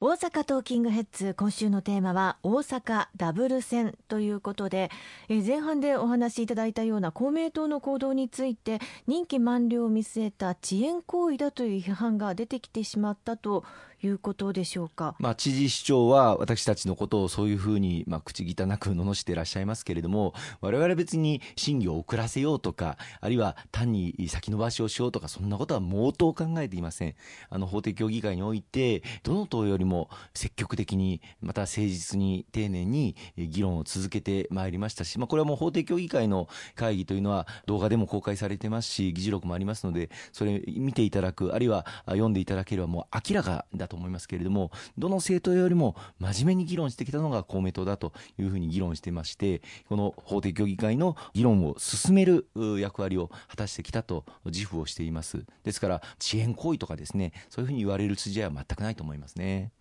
[0.00, 4.92] 大阪トーキングヘッズ今週のテーマは大阪ダブル戦ということで
[5.28, 13.64] 前半でお話しいただいたような公明党の行動について任期満了を見据えた遅延行為だという批判が出てきてしまったと
[14.02, 27.14] いうことでしょうか、まあ、知事市長は私たちのことをそういうふうに、まあ、口汚く罵っていらっしゃいますけれども我々別に審議を遅らせようとかあるいは単に先延ばしをしようとかそんなことは毛頭考えていません。
[27.50, 52.46] あの法的協議会においてどの党よりも積極的にまた誠実に丁寧に議論を続けてまいりましたし、まあ、これはもう法的協議会の会議というのは動画でも公開されてますし議事録もありますのでそれ見ていただくあるいは読んでいただければもう明らかだと思いますけれどもどの政党よりも真面目に議論してきたのが公明党だというふうに議論してましてこの法的協議会の議論を進める
[52.78, 55.44] 役割を果たしてきたと自負をしています。
[55.64, 59.72] ですから遅延行為とかですねそういうふうに言われる筋合いは全くないと思いますね。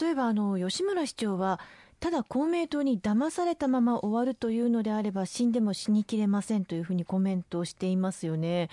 [0.00, 1.58] 例えばあの吉村市長は
[2.00, 8.68] ただ公明党に騙されたまま終わるというのであれば死んでも死にきれませんというふうにコメントをしていますよね。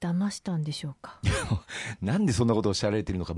[0.00, 1.18] 騙したんでしょうか？
[2.02, 3.34] なんでそんなことをおっしゃられているのか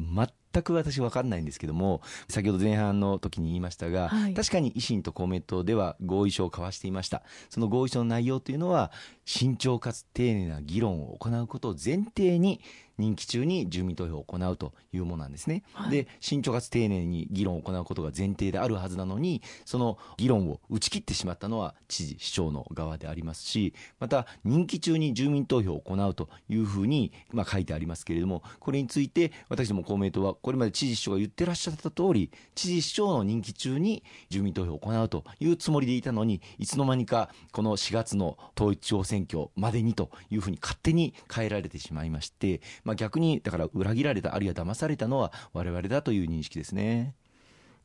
[0.58, 7.22] 全く私分かんないんですけども先ほど前半の時に言いましたが、はい、確かに維新と公明党では合意書を交わしていました。
[7.50, 8.90] その合意書の内容というのは
[9.24, 12.60] 慎重かつ丁寧な議論を行うことを前提に
[12.98, 47.14] 任期中に住民投票を行うというものなんですね、はい、で慎重かつ丁寧に議論を行うことが前提であるはずなのにその議論を打ち切ってしまったのは知事市長の側でありますしまた任期中に住民投票を行うというふうに、まあ、書いてありますけれどもこれについて私ども公明党はこれまで知事市長が言ってらっしゃった通り知事市長の任期中に住民投票を行うというつもりでいたのにいつの間にかこの4月の統一地方選挙までにというふうに勝手に変えられてしまいましてまあ、逆にだから裏切られたあるいは騙されたのは我々だという認識ですね。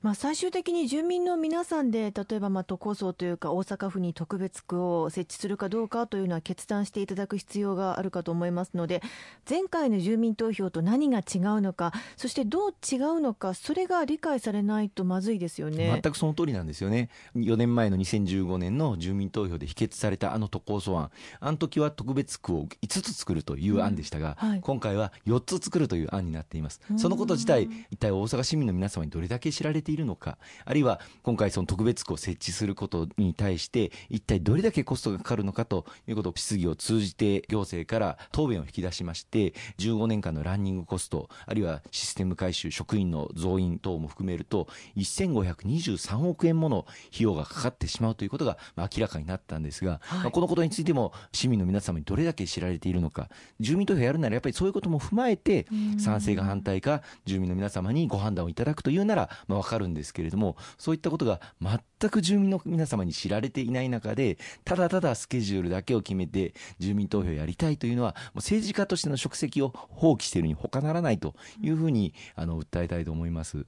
[0.03, 9.01] まあ、最終的に住民の皆さんで例えばまあ都構想というか大阪府に特別区を設置するかどうかというのは決断していただく必要があるかと思いますので
[9.49, 16.01] 前回の住民投票と何が違うのかそしてどう違うのかそれが理解されないとまずいですよね。
[16.03, 17.09] 全くその通りなんですよね。
[17.37, 21.11] 4年前の2015年の住民投票で否決されたあの都構想案。
[21.39, 24.49] あの時は特別区を5つ作るという案でしたが、うん。
[24.49, 26.81] はい、今回は4つ作るという案になっています。
[26.97, 44.67] そのこと自体一体大阪市民の皆様にどれだけ知られているのかあるいは今回その特別区を設置することに対して一体どれだけコストがかかるのかということを質疑を通じて行政から答弁を引き出しまして15年間のランニングコストあるいはシステム改修職員の増員等も含めると
[44.97, 55.67] 1523億円もの費用がかかってしまうということが明らかになったんですが、はい、このことについても市民の皆様にどれだけ知られているのか住民投票やるならやっぱりそういうことも踏まえて
[55.99, 73.65] 賛成か反対か住民の皆様にご判断をいただくというなら、まあ、分かるんですけれどもそういったことが全く住民の皆様に知られていない中でただただスケジュールだけを決めて住民投票をやりたいというのは政治家としての職責を放棄しているに他ならないというふうにあの訴えたいと思います。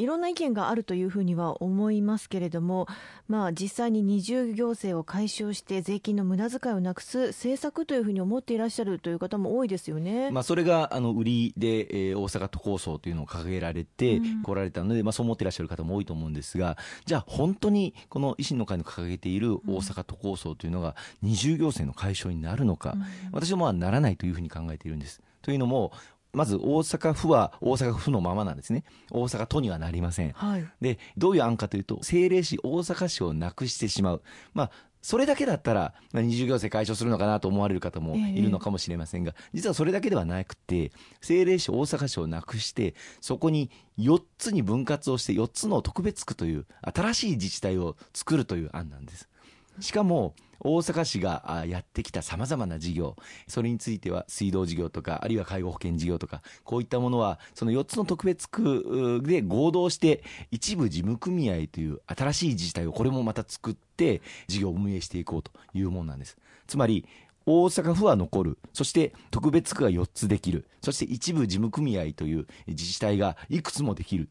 [0.00, 2.86] いろんな意見があるというふうには思いますけれども、
[3.28, 25.20] まあ、実際に二重行政を解消して税金の無駄遣いをなくす政策というふうに思っていらっしゃるという方も多いですよね、まあ、それがあの売りで、えー、大阪都構想というのを掲げられてこられたので、うん、まあ、そう思っていらっしゃる方も多いと思うんですがじゃあ本当にこの維新の会の掲げている大阪都構想というのが二重行政の解消になるのか、うん、私はまあならないというふうに考えているんです。
[25.42, 25.92] というのも
[26.32, 28.84] まず大阪府は大阪府のままなんですね。
[29.10, 30.32] 大阪都にはなりません。
[30.32, 34.22] はい、で、どういう案かというと、政令市、大阪市をなくしてしまう。
[34.54, 34.70] まあ、
[35.02, 49.28] それだけだったら、まあ、二重行政解消するのかなと思われる方もいるのかもしれませんが、え実はそれだけではなくて、政令市、大阪市をなくして、そこに4つに分割をして、4つの特別区という新しい自治体を作るという案なんです。
[49.78, 53.16] しかも、大阪市がやってきたさまざまな事業、
[53.48, 66.36] それについては水道事業とか、あるいは介護保険事業とか、こういったものは、その4つの特別区で合同して、一部事務組合という新しい自治体をこれもまた作って、事業を運営していこうというものなんです。
[66.66, 67.06] つまり、
[67.46, 68.58] 大阪府は残る。
[68.74, 70.66] そして特別区が4つできる。
[70.82, 74.28] そして一部事務組合という自治体がいくつもできる。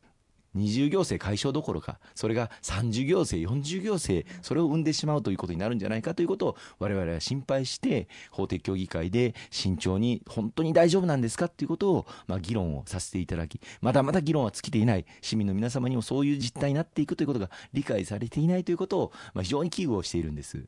[0.54, 20.66] 二重行政解消どころか、それが三重行政、四重行政、それを生んでしまうということになるんじゃないかということを我々は心配して、法的協議会で慎重に本当に大丈夫なんですかということを、まあ、議論をさせていただき、まだまだ議論は尽きていない市民の皆様にもそういう実態になっていくということが理解されていないということを、まあ、非常に危惧をしているんです。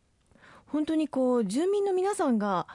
[0.67, 2.65] 本当にこう住民の皆さんが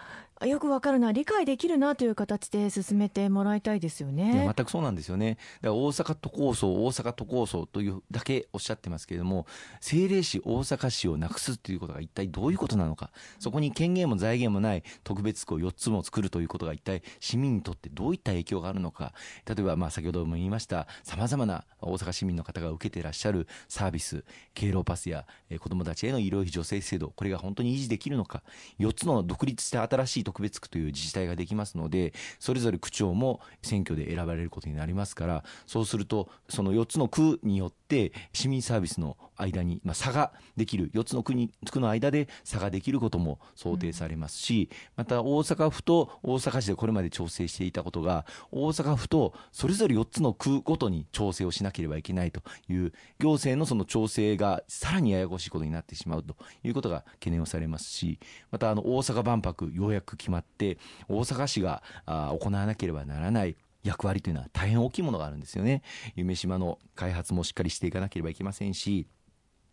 [0.45, 4.53] よくわかるな、理解できるなという形で進めてもらいたいですよね。
[4.55, 5.39] 全くそうなんですよね。
[5.63, 9.47] だから大阪都構想、大阪都構想というだけおっしゃってますけれども、
[9.77, 19.15] 政令市、大阪市をなくすということが一体どういうことなのか、そこに権限も財源もない特別区を4つも作るということが一体市民にとってどういった影響があるのか、
[19.47, 24.23] 例えばまあ先ほども言いました、さまざまな大阪市民の方が受けていらっしゃるサービス、
[24.53, 28.43] 敬老パスや、え子どもたちへの医療費助成制度、これが本当に維持できるのか、
[28.79, 37.86] 4つの独立して新しい特別区という自治体ができますので、それぞれ区長も選挙で選ばれることになりますから、そうすると、その4つの区によって、
[38.33, 58.19] 市民サービスの間に、まあ、差ができる、4つの区に区の間で差ができることも想定されますし、また大阪府と大阪市でこれまで調整していたことが、大阪府とそれぞれ4つの区ごとに調整をしなければいけないという、行政のその調整がさらにややこしいことになってしまうということが懸念をされますし、
[58.51, 60.79] またあの大阪万博、ようやく決まって、
[61.09, 63.57] 大阪市が行わなければならない。
[63.87, 65.83] 役割というのは大変大きいものがあるんですよね。
[66.15, 69.07] 夢島の開発もしっかりしていかなければいけませんし、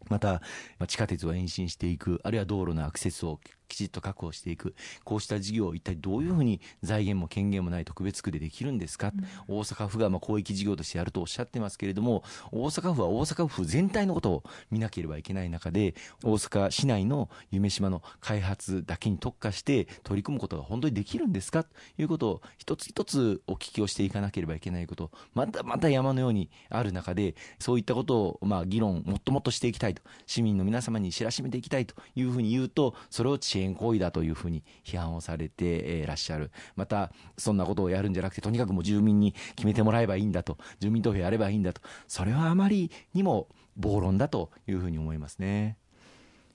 [0.09, 0.41] また、
[0.87, 3.39] 地下鉄を延伸していく、あるいは道路のアクセスを
[3.73, 9.11] きちっと確保していく、こうした事業を一体どういうふうに財源も権限もない特別区でできるんですか、
[9.47, 21.63] うん、大阪府がまあ広域事業としてやるとおっしゃってますけれども、大阪府は大阪府全体のことを見なければいけない中で、大阪市内の夢島の開発だけに特化して取り組むことが本当にできるんですか？
[21.63, 35.65] ということを一つ一つお聞きをしていかなければいけないこと、またまた山のようにある中で、そういったことをまあ議論もっともっとしていきたいと、市民の皆様に知らしめていきたいというふうに言うと、それを遅延行為だというふうに批判をされて
[36.03, 36.51] いらっしゃる。
[36.75, 45.77] また、そんなことをやるんじゃなくて、とにかくもう住民に決めてもらえばいいんだと、住民投票やればいいんだと、それはあまりにも暴論だというふうに思いますね。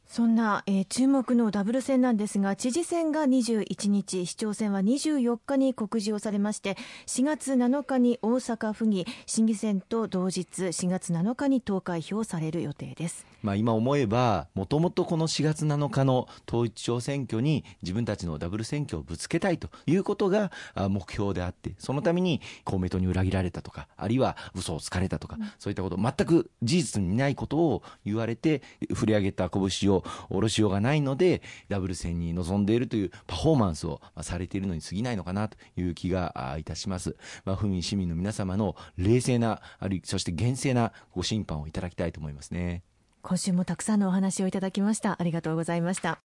[0.09, 13.27] そんな、えー、注目のダブル選なんですが知事選が21日市長選は24日に告示をされまして4月7日に大阪府議審議選と同日4月7日に投開票される予定です。
[13.43, 20.51] まあ、今思えば、もともとこの4月7日の統一地方選挙に自分たちのダブル選挙をぶつけたいということが
[20.89, 28.63] 目標であって、そのために公明党に裏切られたとか、あるいは嘘をつかれたとか、そういったこと、全く事実にないことを言われて、
[28.93, 29.98] 振り上げた拳を
[30.29, 37.17] 下ろしようがないので、ダブル戦に臨んでいるというパフォーマンスをされているのに過ぎないのかなという気がいたします。
[37.45, 42.83] まあ、府民、市民の皆様の冷静な、あるそして厳正なご審判をいただきたいと思いますね。
[43.23, 45.21] 今週もたくさんのお話をいただきました。
[45.21, 46.28] ありがとうございました。